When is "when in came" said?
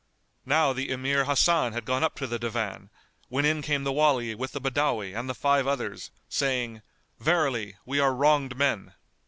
3.29-3.83